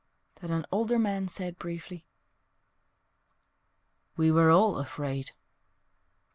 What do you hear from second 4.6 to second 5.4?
afraid